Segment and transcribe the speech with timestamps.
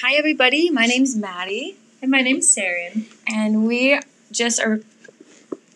[0.00, 0.70] Hi, everybody.
[0.70, 1.76] My name's Maddie.
[2.00, 3.04] And my name's Saren.
[3.26, 4.80] And we just are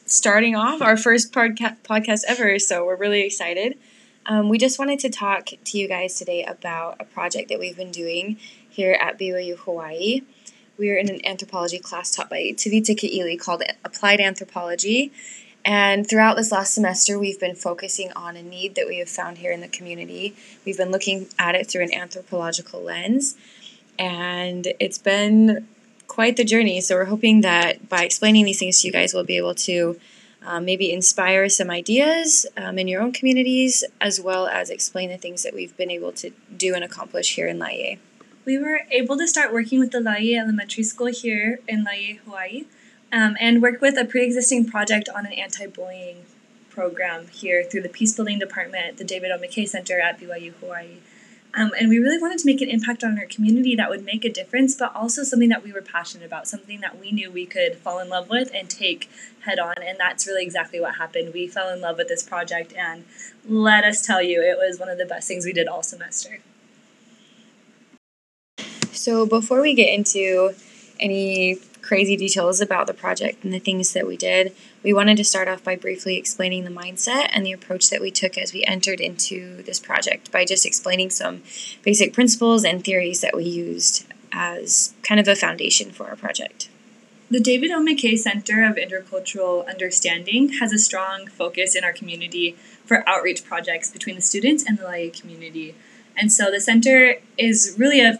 [0.07, 3.77] starting off our first podca- podcast ever, so we're really excited.
[4.25, 7.77] Um, we just wanted to talk to you guys today about a project that we've
[7.77, 8.39] been doing
[8.71, 10.23] here at BYU Hawaii.
[10.79, 15.13] We are in an anthropology class taught by Tevita Ka'ili called Applied Anthropology.
[15.63, 19.39] And throughout this last semester, we've been focusing on a need that we have found
[19.39, 20.37] here in the community.
[20.65, 23.37] We've been looking at it through an anthropological lens,
[23.99, 25.67] and it's been
[26.07, 26.81] quite the journey.
[26.81, 29.99] So, we're hoping that by explaining these things to you guys, we'll be able to
[30.47, 35.19] um, maybe inspire some ideas um, in your own communities, as well as explain the
[35.19, 37.99] things that we've been able to do and accomplish here in Laie.
[38.45, 42.65] We were able to start working with the Laie Elementary School here in Laie, Hawaii,
[43.11, 46.19] um, and work with a pre existing project on an anti bullying
[46.71, 49.39] program here through the Peace Building Department at the David O.
[49.39, 50.99] McKay Center at BYU Hawaii.
[51.59, 54.27] Um, and we really wanted to make an impact on our community that would make
[54.27, 57.47] a difference, but also something that we were passionate about, something that we knew we
[57.47, 59.09] could fall in love with and take
[59.41, 59.75] head on.
[59.83, 61.33] And that's really exactly what happened.
[61.33, 63.07] We fell in love with this project, and
[63.49, 66.41] let us tell you, it was one of the best things we did all semester.
[68.93, 70.53] So, before we get into
[71.01, 71.55] any
[71.87, 75.47] crazy details about the project and the things that we did, we wanted to start
[75.47, 79.01] off by briefly explaining the mindset and the approach that we took as we entered
[79.01, 81.43] into this project by just explaining some
[81.83, 86.69] basic principles and theories that we used as kind of a foundation for our project.
[87.31, 87.81] The David O.
[87.81, 93.91] McKay Center of Intercultural Understanding has a strong focus in our community for outreach projects
[93.91, 95.75] between the students and the Laie community.
[96.17, 98.19] And so the center is really a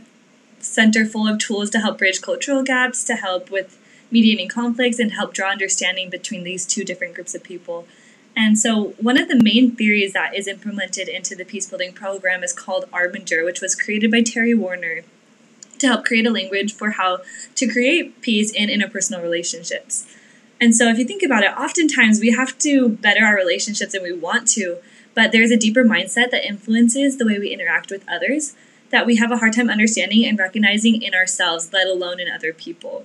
[0.67, 3.79] center full of tools to help bridge cultural gaps, to help with
[4.11, 7.87] mediating conflicts, and help draw understanding between these two different groups of people.
[8.37, 12.45] And so, one of the main theories that is implemented into the peace building program
[12.45, 15.03] is called Arbinger, which was created by Terry Warner
[15.79, 17.21] to help create a language for how
[17.55, 20.07] to create peace in interpersonal relationships.
[20.61, 24.03] And so, if you think about it, oftentimes we have to better our relationships and
[24.03, 24.79] we want to,
[25.15, 28.55] but there's a deeper mindset that influences the way we interact with others
[28.91, 32.53] that we have a hard time understanding and recognizing in ourselves, let alone in other
[32.53, 33.05] people.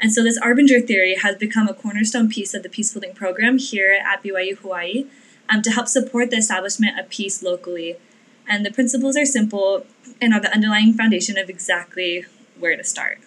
[0.00, 3.58] And so, this Arbinger theory has become a cornerstone piece of the peace building program
[3.58, 5.06] here at BYU Hawaii
[5.48, 7.96] um, to help support the establishment of peace locally.
[8.48, 9.84] And the principles are simple
[10.20, 12.24] and are the underlying foundation of exactly
[12.58, 13.18] where to start.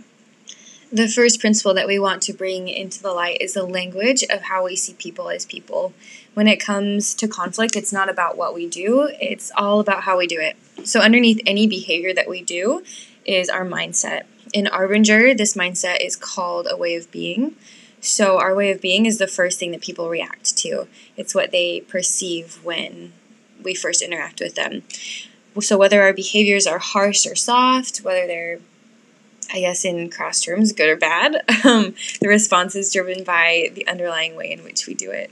[0.94, 4.42] The first principle that we want to bring into the light is the language of
[4.44, 5.94] how we see people as people.
[6.34, 10.18] When it comes to conflict, it's not about what we do, it's all about how
[10.18, 10.58] we do it.
[10.84, 12.84] So, underneath any behavior that we do
[13.26, 14.24] is our mindset.
[14.54, 17.56] In Arbinger, this mindset is called a way of being.
[18.00, 21.52] So, our way of being is the first thing that people react to, it's what
[21.52, 23.14] they perceive when
[23.64, 24.84] we first interact with them.
[25.60, 28.60] So, whether our behaviors are harsh or soft, whether they're
[29.54, 33.86] I guess in cross terms, good or bad, um, the response is driven by the
[33.88, 35.32] underlying way in which we do it.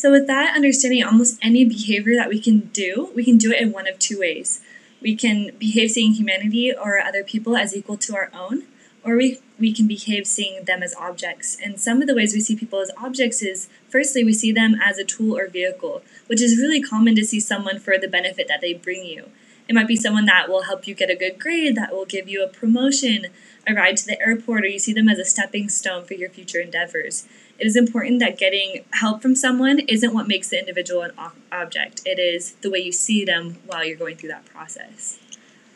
[0.00, 3.60] So, with that understanding, almost any behavior that we can do, we can do it
[3.60, 4.62] in one of two ways.
[5.02, 8.62] We can behave seeing humanity or other people as equal to our own,
[9.04, 11.58] or we, we can behave seeing them as objects.
[11.62, 14.74] And some of the ways we see people as objects is firstly, we see them
[14.82, 18.48] as a tool or vehicle, which is really common to see someone for the benefit
[18.48, 19.26] that they bring you.
[19.68, 22.26] It might be someone that will help you get a good grade, that will give
[22.26, 23.26] you a promotion,
[23.68, 26.30] a ride to the airport, or you see them as a stepping stone for your
[26.30, 27.28] future endeavors.
[27.60, 31.12] It is important that getting help from someone isn't what makes the individual an
[31.52, 32.00] object.
[32.06, 35.18] It is the way you see them while you're going through that process.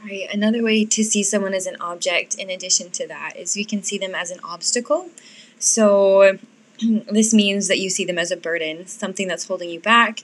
[0.03, 0.27] Right.
[0.33, 3.83] Another way to see someone as an object, in addition to that, is we can
[3.83, 5.11] see them as an obstacle.
[5.59, 6.39] So,
[7.11, 10.23] this means that you see them as a burden, something that's holding you back,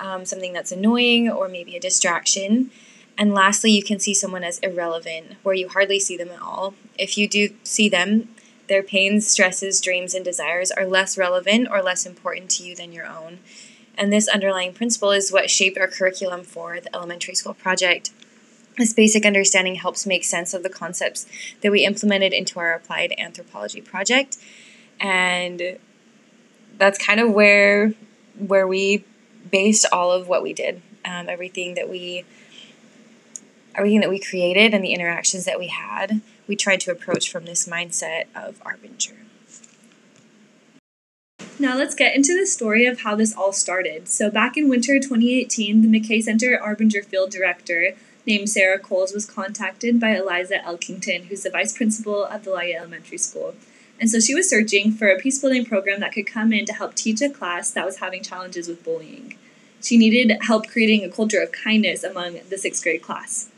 [0.00, 2.70] um, something that's annoying, or maybe a distraction.
[3.18, 6.74] And lastly, you can see someone as irrelevant, where you hardly see them at all.
[6.98, 8.28] If you do see them,
[8.72, 12.90] their pains, stresses, dreams, and desires are less relevant or less important to you than
[12.90, 13.38] your own.
[13.98, 18.12] And this underlying principle is what shaped our curriculum for the elementary school project.
[18.78, 21.26] This basic understanding helps make sense of the concepts
[21.60, 24.38] that we implemented into our applied anthropology project.
[24.98, 25.78] And
[26.78, 27.92] that's kind of where
[28.38, 29.04] where we
[29.50, 30.80] based all of what we did.
[31.04, 32.24] Um, everything that we
[33.74, 37.44] everything that we created and the interactions that we had, we tried to approach from
[37.44, 39.16] this mindset of Arbinger.
[41.58, 44.08] Now let's get into the story of how this all started.
[44.08, 47.92] So back in winter 2018, the McKay Center Arbinger Field Director
[48.26, 52.74] named Sarah Coles was contacted by Eliza Elkington, who's the vice principal of the Laie
[52.74, 53.54] Elementary School.
[54.00, 56.72] And so she was searching for a peace building program that could come in to
[56.72, 59.36] help teach a class that was having challenges with bullying.
[59.80, 63.51] She needed help creating a culture of kindness among the sixth grade class.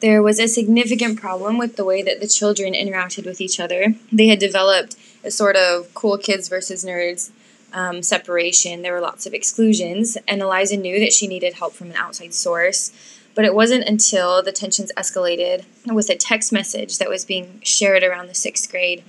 [0.00, 3.94] There was a significant problem with the way that the children interacted with each other.
[4.12, 7.30] They had developed a sort of cool kids versus nerds
[7.72, 8.82] um, separation.
[8.82, 12.34] There were lots of exclusions, and Eliza knew that she needed help from an outside
[12.34, 12.92] source.
[13.34, 18.02] But it wasn't until the tensions escalated with a text message that was being shared
[18.02, 19.04] around the sixth grade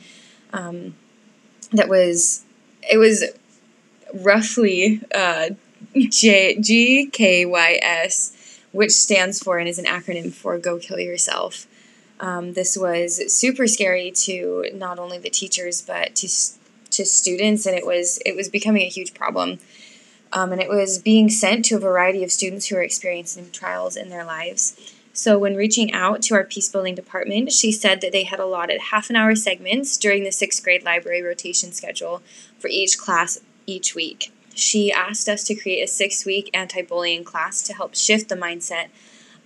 [0.53, 0.95] um,
[1.71, 2.44] that was
[2.92, 3.25] it was
[4.13, 5.50] roughly uh,
[5.95, 8.35] J G K Y S
[8.71, 11.68] which stands for and is an acronym for Go Kill Yourself.
[12.19, 16.27] Um, this was super scary to not only the teachers but to
[16.92, 19.60] to students, and it was it was becoming a huge problem.
[20.31, 23.95] Um, and it was being sent to a variety of students who were experiencing trials
[23.95, 24.95] in their lives.
[25.12, 28.80] So, when reaching out to our peace building department, she said that they had allotted
[28.92, 32.21] half an hour segments during the sixth grade library rotation schedule
[32.60, 37.23] for each class each week she asked us to create a six week anti bullying
[37.23, 38.88] class to help shift the mindset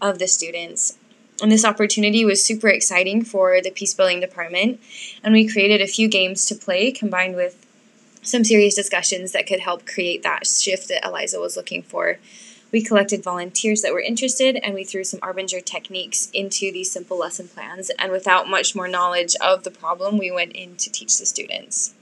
[0.01, 0.97] of the students.
[1.41, 4.79] And this opportunity was super exciting for the peace building department.
[5.23, 7.65] And we created a few games to play combined with
[8.21, 12.19] some serious discussions that could help create that shift that Eliza was looking for.
[12.71, 17.19] We collected volunteers that were interested and we threw some Arbinger techniques into these simple
[17.19, 17.91] lesson plans.
[17.99, 21.93] And without much more knowledge of the problem, we went in to teach the students.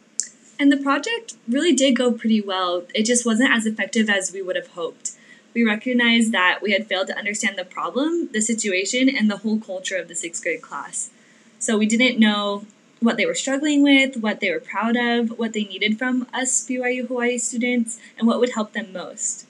[0.61, 2.83] And the project really did go pretty well.
[2.93, 5.13] It just wasn't as effective as we would have hoped.
[5.55, 9.59] We recognized that we had failed to understand the problem, the situation, and the whole
[9.59, 11.09] culture of the sixth grade class.
[11.57, 12.67] So we didn't know
[12.99, 16.63] what they were struggling with, what they were proud of, what they needed from us
[16.67, 19.47] BYU Hawaii students, and what would help them most.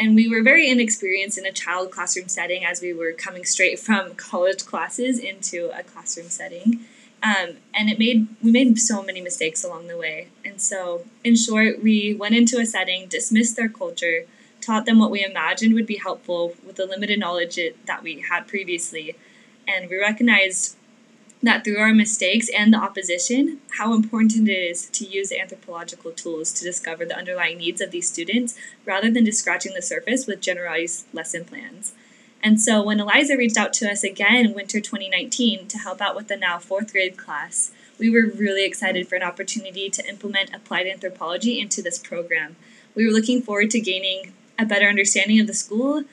[0.00, 3.78] And we were very inexperienced in a child classroom setting as we were coming straight
[3.78, 6.80] from college classes into a classroom setting.
[7.22, 10.28] Um, and it made we made so many mistakes along the way.
[10.44, 14.24] And so, in short, we went into a setting, dismissed their culture,
[14.60, 18.48] taught them what we imagined would be helpful with the limited knowledge that we had
[18.48, 19.16] previously,
[19.68, 20.76] and we recognized
[21.42, 26.52] that through our mistakes and the opposition, how important it is to use anthropological tools
[26.52, 30.40] to discover the underlying needs of these students rather than just scratching the surface with
[30.40, 31.94] generalized lesson plans.
[32.42, 36.16] And so when Eliza reached out to us again in winter 2019 to help out
[36.16, 40.54] with the now fourth grade class, we were really excited for an opportunity to implement
[40.54, 42.56] applied anthropology into this program.
[42.94, 46.04] We were looking forward to gaining a better understanding of the school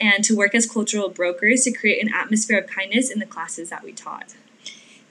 [0.00, 3.70] and to work as cultural brokers to create an atmosphere of kindness in the classes
[3.70, 4.34] that we taught.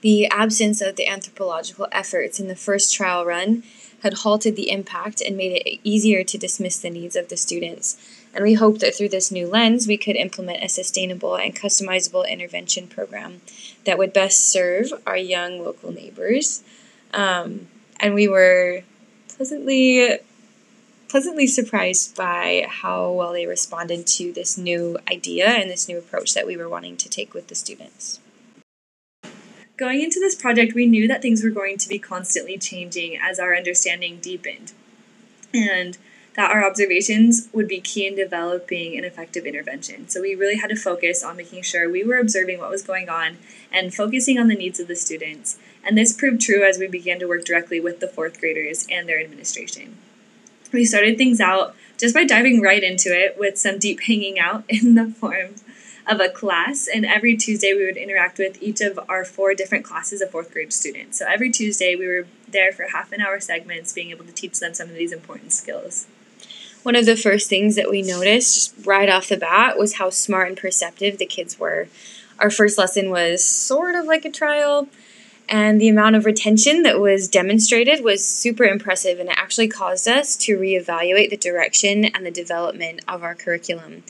[0.00, 3.64] The absence of the anthropological efforts in the first trial run
[4.02, 7.96] had halted the impact and made it easier to dismiss the needs of the students.
[8.34, 12.28] And we hope that through this new lens, we could implement a sustainable and customizable
[12.28, 13.40] intervention program
[13.84, 16.62] that would best serve our young local neighbors.
[17.14, 18.82] Um, and we were
[19.28, 20.18] pleasantly
[21.08, 26.34] pleasantly surprised by how well they responded to this new idea and this new approach
[26.34, 28.20] that we were wanting to take with the students.
[29.78, 33.38] Going into this project, we knew that things were going to be constantly changing as
[33.38, 34.72] our understanding deepened.
[35.54, 35.96] And
[36.38, 40.08] that our observations would be key in developing an effective intervention.
[40.08, 43.08] So we really had to focus on making sure we were observing what was going
[43.08, 43.38] on
[43.72, 45.58] and focusing on the needs of the students.
[45.82, 49.08] And this proved true as we began to work directly with the fourth graders and
[49.08, 49.96] their administration.
[50.72, 54.62] We started things out just by diving right into it with some deep hanging out
[54.68, 55.56] in the form
[56.06, 56.86] of a class.
[56.86, 60.52] And every Tuesday, we would interact with each of our four different classes of fourth
[60.52, 61.18] grade students.
[61.18, 64.60] So every Tuesday, we were there for half an hour segments, being able to teach
[64.60, 66.06] them some of these important skills
[66.82, 70.10] one of the first things that we noticed just right off the bat was how
[70.10, 71.88] smart and perceptive the kids were.
[72.38, 74.88] Our first lesson was sort of like a trial,
[75.48, 80.06] and the amount of retention that was demonstrated was super impressive, and it actually caused
[80.06, 84.04] us to reevaluate the direction and the development of our curriculum.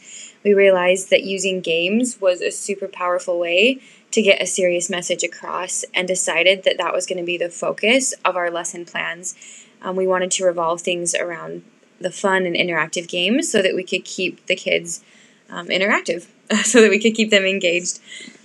[0.45, 5.23] We realized that using games was a super powerful way to get a serious message
[5.23, 9.35] across, and decided that that was going to be the focus of our lesson plans.
[9.81, 11.63] Um, we wanted to revolve things around
[12.01, 15.03] the fun and interactive games so that we could keep the kids
[15.51, 16.27] um, interactive,
[16.65, 18.01] so that we could keep them engaged.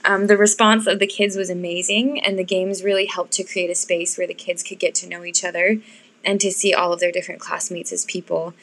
[0.05, 3.69] Um, the response of the kids was amazing, and the games really helped to create
[3.69, 5.79] a space where the kids could get to know each other
[6.25, 8.53] and to see all of their different classmates as people.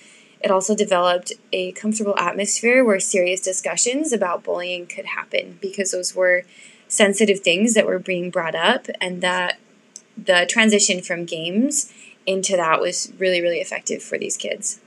[0.42, 6.14] It also developed a comfortable atmosphere where serious discussions about bullying could happen because those
[6.14, 6.44] were
[6.88, 9.58] sensitive things that were being brought up, and that
[10.16, 11.92] the transition from games
[12.26, 14.80] into that was really, really effective for these kids.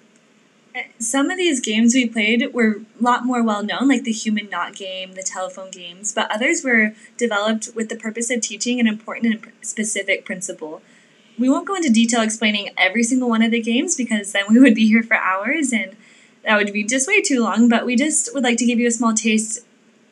[0.98, 4.50] Some of these games we played were a lot more well known, like the human
[4.50, 8.88] knot game, the telephone games, but others were developed with the purpose of teaching an
[8.88, 10.82] important and specific principle.
[11.38, 14.60] We won't go into detail explaining every single one of the games because then we
[14.60, 15.96] would be here for hours and
[16.44, 18.88] that would be just way too long, but we just would like to give you
[18.88, 19.60] a small taste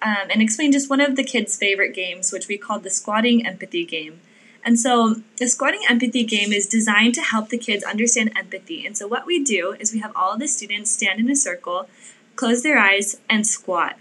[0.02, 3.46] um, and explain just one of the kids' favorite games, which we called the squatting
[3.46, 4.20] empathy game.
[4.64, 8.86] And so the squatting empathy game is designed to help the kids understand empathy.
[8.86, 11.90] And so what we do is we have all the students stand in a circle,
[12.36, 13.98] close their eyes, and squat.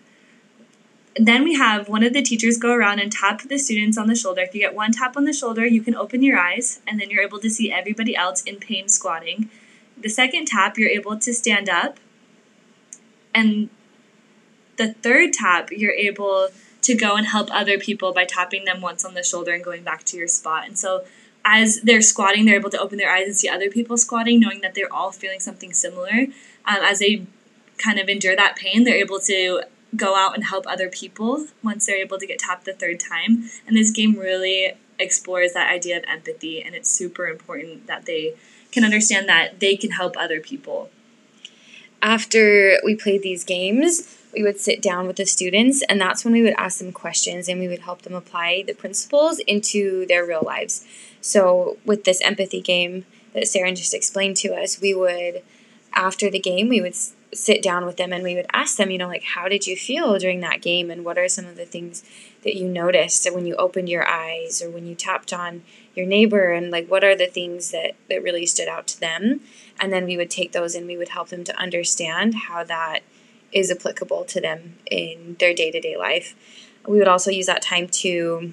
[1.17, 4.15] Then we have one of the teachers go around and tap the students on the
[4.15, 4.43] shoulder.
[4.43, 7.11] If you get one tap on the shoulder, you can open your eyes, and then
[7.11, 9.51] you're able to see everybody else in pain squatting.
[9.99, 11.99] The second tap, you're able to stand up.
[13.35, 13.71] And
[14.77, 16.49] the third tap, you're able
[16.83, 19.83] to go and help other people by tapping them once on the shoulder and going
[19.83, 20.67] back to your spot.
[20.67, 21.05] And so
[21.45, 24.61] as they're squatting, they're able to open their eyes and see other people squatting, knowing
[24.61, 26.27] that they're all feeling something similar.
[26.67, 27.27] Um, as they
[27.79, 29.63] kind of endure that pain, they're able to
[29.97, 33.51] go out and help other people once they're able to get tapped the third time.
[33.67, 38.35] And this game really explores that idea of empathy, and it's super important that they
[38.71, 40.91] can understand that they can help other people.
[42.03, 46.33] After we played these games, we would sit down with the students, and that's when
[46.33, 50.25] we would ask them questions and we would help them apply the principles into their
[50.25, 50.85] real lives.
[51.21, 55.43] So, with this empathy game that Sarah just explained to us, we would,
[55.93, 56.95] after the game, we would
[57.33, 59.77] sit down with them and we would ask them, you know, like, how did you
[59.77, 60.91] feel during that game?
[60.91, 62.03] And what are some of the things
[62.43, 65.63] that you noticed when you opened your eyes or when you tapped on
[65.95, 66.53] your neighbor?
[66.53, 69.41] And like, what are the things that, that really stood out to them?
[69.79, 73.01] And then we would take those and we would help them to understand how that
[73.53, 76.35] is applicable to them in their day to day life.
[76.87, 78.53] We would also use that time to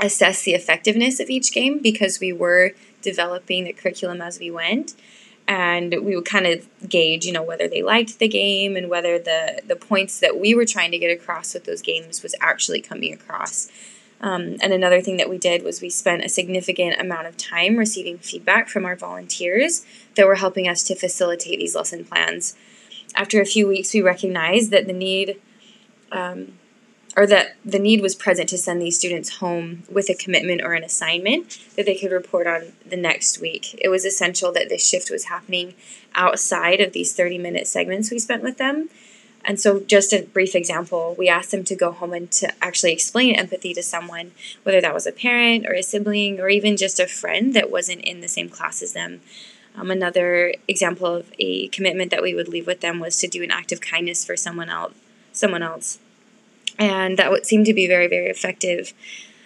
[0.00, 4.94] assess the effectiveness of each game because we were developing the curriculum as we went.
[5.48, 9.16] And we would kind of gauge you know whether they liked the game and whether
[9.18, 12.80] the the points that we were trying to get across with those games was actually
[12.80, 13.70] coming across.
[14.20, 17.76] Um, and another thing that we did was we spent a significant amount of time
[17.76, 22.56] receiving feedback from our volunteers that were helping us to facilitate these lesson plans
[23.14, 25.40] after a few weeks, we recognized that the need,
[26.12, 26.52] um,
[27.16, 30.74] or that the need was present to send these students home with a commitment or
[30.74, 33.78] an assignment that they could report on the next week.
[33.82, 35.74] It was essential that this shift was happening
[36.14, 38.90] outside of these 30 minute segments we spent with them.
[39.46, 42.92] And so, just a brief example, we asked them to go home and to actually
[42.92, 44.32] explain empathy to someone,
[44.64, 48.00] whether that was a parent or a sibling or even just a friend that wasn't
[48.00, 49.20] in the same class as them.
[49.76, 53.42] Um, another example of a commitment that we would leave with them was to do
[53.42, 54.94] an act of kindness for someone else.
[55.32, 55.98] Someone else,
[56.78, 58.94] and that would seem to be very, very effective.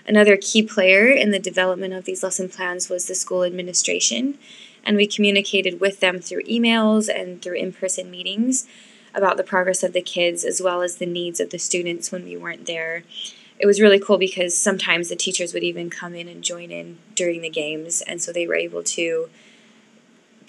[0.06, 4.38] Another key player in the development of these lesson plans was the school administration,
[4.84, 8.68] and we communicated with them through emails and through in-person meetings
[9.16, 12.22] about the progress of the kids as well as the needs of the students when
[12.22, 13.02] we weren't there.
[13.58, 16.98] It was really cool because sometimes the teachers would even come in and join in
[17.16, 19.28] during the games, and so they were able to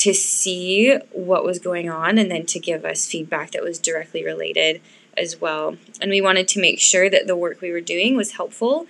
[0.02, 4.26] to see what was going on and then to give us feedback that was directly
[4.26, 4.82] related
[5.16, 5.78] as well.
[6.02, 8.88] And we wanted to make sure that the work we were doing was helpful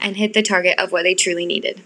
[0.00, 1.82] and hit the target of what they truly needed.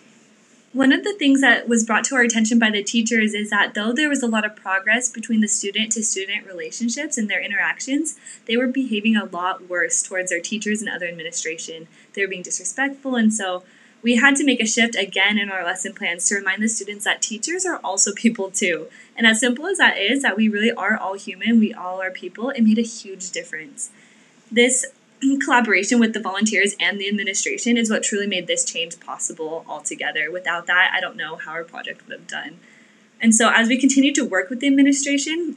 [0.75, 3.73] One of the things that was brought to our attention by the teachers is that
[3.73, 7.43] though there was a lot of progress between the student to student relationships and their
[7.43, 11.89] interactions, they were behaving a lot worse towards their teachers and other administration.
[12.13, 13.65] They were being disrespectful, and so
[14.03, 17.05] we had to make a shift again in our lesson plans to remind the students
[17.05, 18.89] that teachers are also people too.
[19.17, 22.11] And as simple as that is, that we really are all human, we all are
[22.11, 23.91] people, it made a huge difference.
[24.51, 24.87] This
[25.45, 30.31] collaboration with the volunteers and the administration is what truly made this change possible altogether.
[30.31, 32.59] Without that, I don't know how our project would have done.
[33.21, 35.57] And so, as we continued to work with the administration,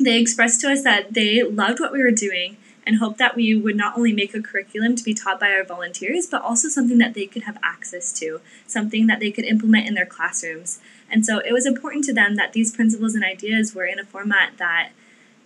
[0.00, 2.56] they expressed to us that they loved what we were doing
[2.86, 5.64] and hope that we would not only make a curriculum to be taught by our
[5.64, 9.88] volunteers, but also something that they could have access to, something that they could implement
[9.88, 10.78] in their classrooms.
[11.10, 14.04] And so it was important to them that these principles and ideas were in a
[14.04, 14.90] format that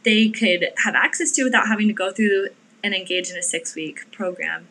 [0.04, 2.48] they could have access to without having to go through
[2.84, 4.66] and engage in a six week program.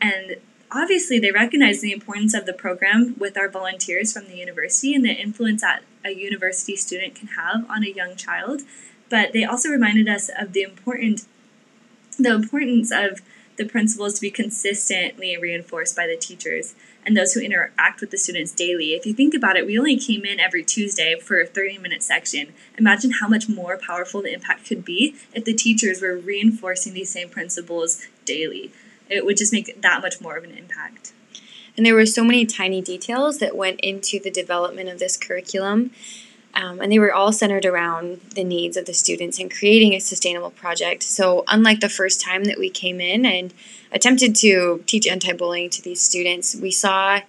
[0.00, 0.36] And
[0.70, 5.04] obviously, they recognized the importance of the program with our volunteers from the university and
[5.04, 8.62] the influence that a university student can have on a young child.
[9.08, 11.26] But they also reminded us of the important
[12.18, 13.20] the importance of
[13.56, 18.18] the principles to be consistently reinforced by the teachers and those who interact with the
[18.18, 18.94] students daily.
[18.94, 22.02] If you think about it, we only came in every Tuesday for a 30 minute
[22.02, 22.52] section.
[22.78, 27.10] Imagine how much more powerful the impact could be if the teachers were reinforcing these
[27.10, 28.72] same principles daily.
[29.08, 31.12] It would just make that much more of an impact.
[31.76, 35.90] And there were so many tiny details that went into the development of this curriculum
[36.54, 40.00] um, and they were all centered around the needs of the students and creating a
[40.00, 41.02] sustainable project.
[41.02, 43.54] So, unlike the first time that we came in and
[43.90, 47.20] attempted to teach anti bullying to these students, we saw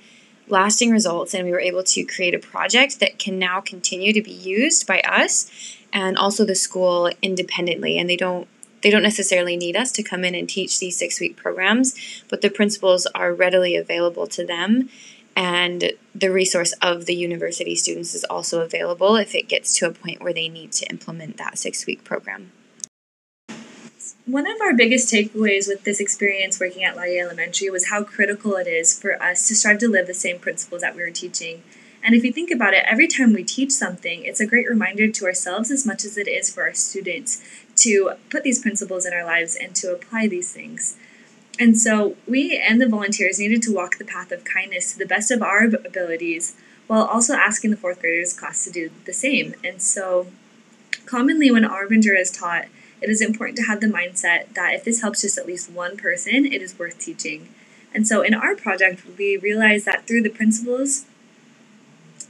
[0.47, 4.21] lasting results and we were able to create a project that can now continue to
[4.21, 5.49] be used by us
[5.93, 7.97] and also the school independently.
[7.97, 8.47] And they don't
[8.81, 11.95] they don't necessarily need us to come in and teach these six week programs,
[12.29, 14.89] but the principles are readily available to them.
[15.35, 19.91] And the resource of the university students is also available if it gets to a
[19.91, 22.51] point where they need to implement that six week program.
[24.25, 28.55] One of our biggest takeaways with this experience working at Laie Elementary was how critical
[28.55, 31.61] it is for us to strive to live the same principles that we were teaching.
[32.03, 35.09] And if you think about it, every time we teach something, it's a great reminder
[35.09, 37.41] to ourselves as much as it is for our students
[37.77, 40.97] to put these principles in our lives and to apply these things.
[41.59, 45.05] And so we and the volunteers needed to walk the path of kindness to the
[45.05, 46.55] best of our abilities
[46.87, 49.53] while also asking the fourth graders class to do the same.
[49.63, 50.27] And so
[51.05, 52.65] commonly when Arbinger is taught,
[53.01, 55.97] it is important to have the mindset that if this helps just at least one
[55.97, 57.49] person, it is worth teaching.
[57.93, 61.05] And so in our project, we realized that through the principles,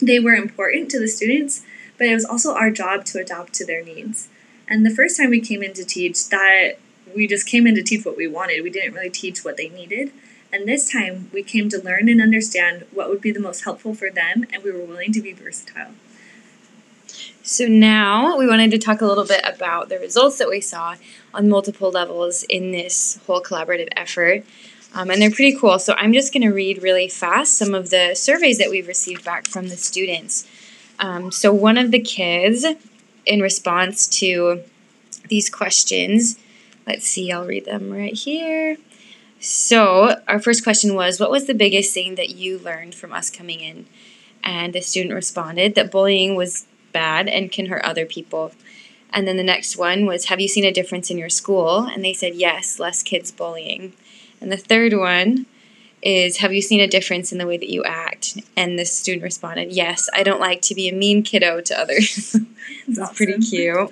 [0.02, 1.64] they were important to the students,
[1.98, 4.28] but it was also our job to adapt to their needs.
[4.68, 6.80] And the first time we came in to teach, that
[7.16, 8.64] we just came in to teach what we wanted.
[8.64, 10.12] We didn't really teach what they needed.
[10.52, 13.96] And this time we came to learn and understand what would be the most helpful
[13.96, 15.92] for them, and we were willing to be versatile.
[17.42, 20.96] So now we wanted to talk a little bit about the results that we saw
[21.34, 24.46] on multiple levels in this whole collaborative effort.
[24.94, 25.80] Um, and they're pretty cool.
[25.80, 29.26] So I'm just going to read really fast some of the surveys that we've received
[29.26, 30.48] back from the students.
[31.00, 32.64] Um, so one of the kids,
[33.26, 34.62] in response to
[35.30, 36.38] these questions,
[36.88, 38.78] let's see, I'll read them right here.
[39.40, 43.30] So our first question was, what was the biggest thing that you learned from us
[43.30, 43.86] coming in?
[44.44, 48.52] And the student responded that bullying was bad and can hurt other people.
[49.12, 51.80] And then the next one was, have you seen a difference in your school?
[51.80, 53.94] And they said, yes, less kids bullying.
[54.42, 55.46] And the third one
[56.04, 58.38] is Have you seen a difference in the way that you act?
[58.56, 62.36] And the student responded, Yes, I don't like to be a mean kiddo to others.
[62.88, 63.16] That's awesome.
[63.16, 63.90] pretty cute.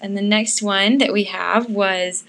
[0.00, 2.24] And the next one that we have was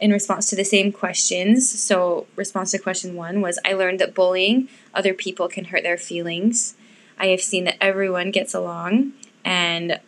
[0.00, 1.68] in response to the same questions.
[1.68, 5.96] So, response to question one was I learned that bullying other people can hurt their
[5.96, 6.74] feelings.
[7.18, 9.12] I have seen that everyone gets along.
[9.44, 9.98] And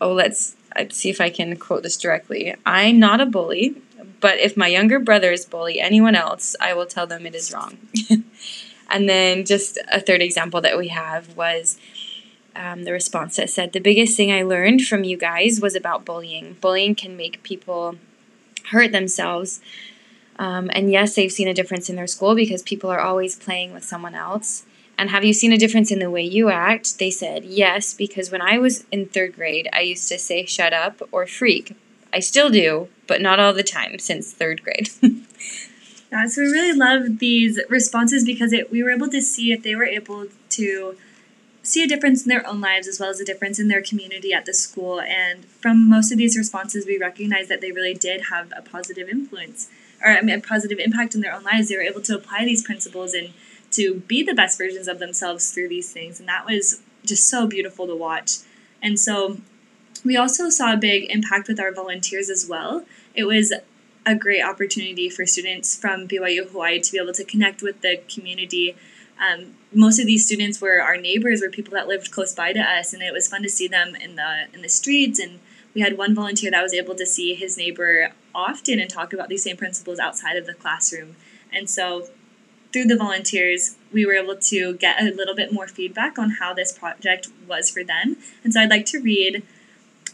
[0.00, 0.56] oh, let's
[0.90, 2.54] see if I can quote this directly.
[2.66, 3.76] I'm not a bully.
[4.20, 7.76] But if my younger brothers bully anyone else, I will tell them it is wrong.
[8.90, 11.76] and then just a third example that we have was
[12.54, 16.04] um, the response that said, The biggest thing I learned from you guys was about
[16.04, 16.56] bullying.
[16.60, 17.96] Bullying can make people
[18.70, 19.60] hurt themselves.
[20.38, 23.72] Um, and yes, they've seen a difference in their school because people are always playing
[23.72, 24.64] with someone else.
[24.98, 26.98] And have you seen a difference in the way you act?
[26.98, 30.72] They said, Yes, because when I was in third grade, I used to say shut
[30.72, 31.76] up or freak.
[32.12, 34.90] I still do, but not all the time since third grade.
[36.12, 39.62] yeah, so we really love these responses because it, we were able to see if
[39.62, 40.96] they were able to
[41.62, 44.32] see a difference in their own lives as well as a difference in their community
[44.32, 45.00] at the school.
[45.00, 49.08] And from most of these responses, we recognize that they really did have a positive
[49.08, 49.68] influence
[50.04, 51.68] or I mean, a positive impact in their own lives.
[51.68, 53.32] They were able to apply these principles and
[53.72, 56.20] to be the best versions of themselves through these things.
[56.20, 58.38] And that was just so beautiful to watch.
[58.82, 59.38] And so
[60.04, 62.84] we also saw a big impact with our volunteers as well.
[63.14, 63.52] It was
[64.04, 68.00] a great opportunity for students from BYU Hawaii to be able to connect with the
[68.12, 68.74] community.
[69.22, 72.60] Um, most of these students were our neighbors, were people that lived close by to
[72.60, 75.20] us, and it was fun to see them in the in the streets.
[75.20, 75.38] And
[75.74, 79.28] we had one volunteer that was able to see his neighbor often and talk about
[79.28, 81.16] these same principles outside of the classroom.
[81.52, 82.08] And so,
[82.72, 86.54] through the volunteers, we were able to get a little bit more feedback on how
[86.54, 88.16] this project was for them.
[88.42, 89.42] And so, I'd like to read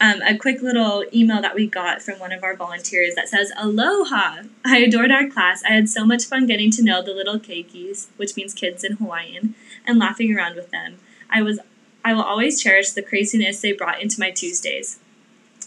[0.01, 3.51] um, a quick little email that we got from one of our volunteers that says,
[3.57, 4.43] Aloha!
[4.65, 5.63] I adored our class.
[5.63, 8.93] I had so much fun getting to know the little keikis, which means kids in
[8.93, 10.99] Hawaiian, and laughing around with them.
[11.29, 11.59] I was
[12.03, 14.99] I will always cherish the craziness they brought into my Tuesdays.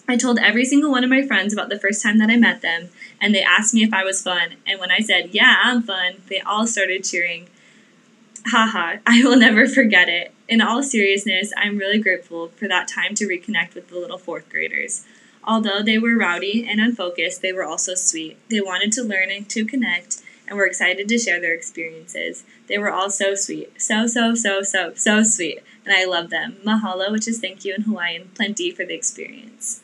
[0.09, 2.63] I told every single one of my friends about the first time that I met
[2.63, 2.89] them,
[3.21, 4.55] and they asked me if I was fun.
[4.67, 7.49] And when I said, Yeah, I'm fun, they all started cheering.
[8.47, 10.33] Haha, I will never forget it.
[10.49, 14.49] In all seriousness, I'm really grateful for that time to reconnect with the little fourth
[14.49, 15.05] graders.
[15.45, 18.37] Although they were rowdy and unfocused, they were also sweet.
[18.49, 22.45] They wanted to learn and to connect and were excited to share their experiences.
[22.69, 23.81] They were all so sweet.
[23.81, 25.61] So, so, so, so, so sweet.
[25.85, 26.59] And I love them.
[26.65, 29.83] Mahalo, which is thank you in Hawaiian, plenty for the experience.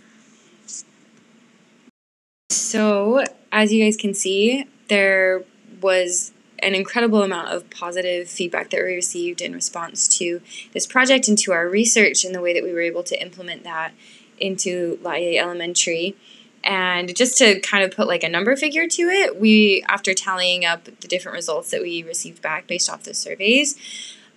[2.51, 5.44] So, as you guys can see, there
[5.81, 10.40] was an incredible amount of positive feedback that we received in response to
[10.73, 13.64] this project and to our research and the way that we were able to implement
[13.64, 13.92] that
[14.38, 16.16] into Laie Elementary.
[16.64, 20.64] And just to kind of put like a number figure to it, we, after tallying
[20.64, 23.77] up the different results that we received back based off the surveys,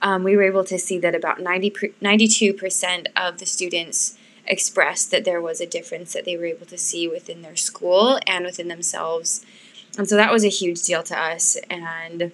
[0.01, 5.25] um, we were able to see that about 90 92% of the students expressed that
[5.25, 8.67] there was a difference that they were able to see within their school and within
[8.67, 9.45] themselves.
[9.97, 11.57] And so that was a huge deal to us.
[11.69, 12.31] And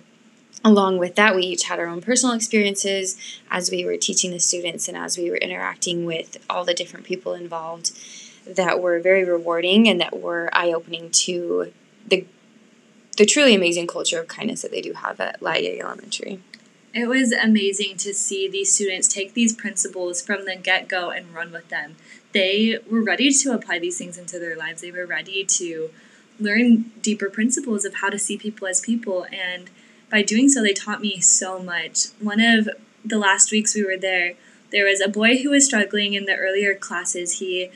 [0.63, 3.17] along with that, we each had our own personal experiences
[3.49, 7.05] as we were teaching the students and as we were interacting with all the different
[7.05, 7.91] people involved
[8.45, 11.73] that were very rewarding and that were eye opening to
[12.07, 12.25] the
[13.17, 16.39] the truly amazing culture of kindness that they do have at La Laie Elementary.
[16.93, 21.33] It was amazing to see these students take these principles from the get go and
[21.33, 21.95] run with them.
[22.31, 24.81] They were ready to apply these things into their lives.
[24.81, 25.89] They were ready to
[26.39, 29.25] learn deeper principles of how to see people as people.
[29.31, 29.69] And
[30.09, 32.07] by doing so, they taught me so much.
[32.19, 32.69] One of
[33.03, 34.33] the last weeks we were there,
[34.71, 37.39] there was a boy who was struggling in the earlier classes.
[37.39, 37.69] He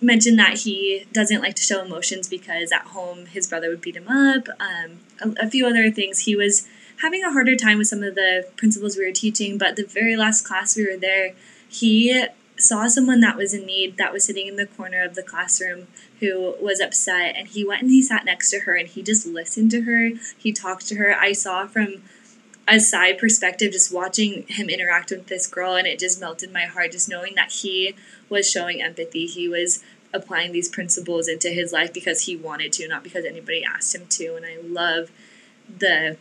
[0.00, 3.96] mentioned that he doesn't like to show emotions because at home his brother would beat
[3.96, 4.48] him up.
[4.60, 6.20] Um, a, a, few other things.
[6.20, 6.68] He was
[7.02, 10.16] having a harder time with some of the principles we were teaching, but the very
[10.16, 11.32] last class we were there,
[11.68, 12.26] he
[12.58, 15.86] saw someone that was in need that was sitting in the corner of the classroom
[16.20, 19.26] who was upset and he went and he sat next to her and he just
[19.26, 20.10] listened to her.
[20.36, 21.14] He talked to her.
[21.14, 22.02] I saw from
[22.66, 26.66] a side perspective just watching him interact with this girl and it just melted my
[26.66, 27.94] heart just knowing that he
[28.28, 29.26] was showing empathy.
[29.26, 33.62] He was applying these principles into his life because he wanted to not because anybody
[33.64, 35.10] asked him to and i love
[35.78, 36.16] the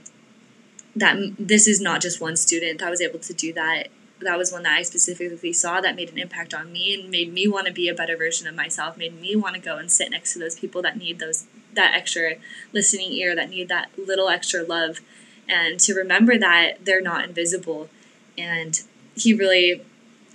[0.95, 3.87] that this is not just one student that was able to do that
[4.21, 7.31] that was one that I specifically saw that made an impact on me and made
[7.31, 9.91] me want to be a better version of myself, made me want to go and
[9.91, 12.35] sit next to those people that need those that extra
[12.73, 14.99] listening ear, that need that little extra love
[15.47, 17.89] and to remember that they're not invisible.
[18.37, 18.81] And
[19.15, 19.81] he really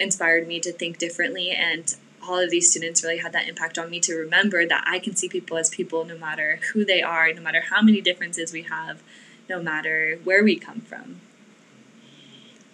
[0.00, 1.94] inspired me to think differently and
[2.26, 5.16] all of these students really had that impact on me to remember that I can
[5.16, 8.62] see people as people no matter who they are, no matter how many differences we
[8.62, 9.02] have,
[9.48, 11.20] no matter where we come from.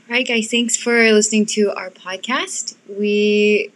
[0.08, 2.76] All right, guys, thanks for listening to our podcast.
[2.88, 3.70] We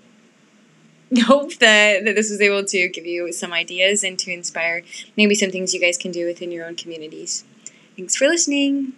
[1.25, 4.83] hope that, that this was able to give you some ideas and to inspire
[5.15, 7.45] maybe some things you guys can do within your own communities.
[7.97, 8.95] Thanks for listening.